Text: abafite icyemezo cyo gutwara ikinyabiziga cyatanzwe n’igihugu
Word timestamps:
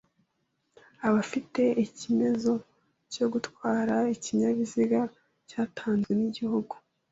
abafite 1.07 1.61
icyemezo 1.85 2.53
cyo 3.13 3.25
gutwara 3.33 3.95
ikinyabiziga 4.15 5.01
cyatanzwe 5.49 6.11
n’igihugu 6.19 6.73